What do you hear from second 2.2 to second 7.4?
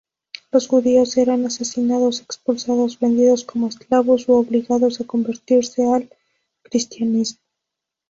expulsados, vendidos como esclavos u obligados a convertirse al cristianismo.